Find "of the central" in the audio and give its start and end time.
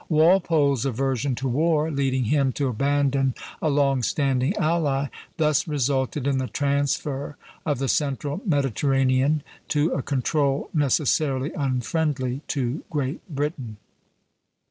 7.67-8.41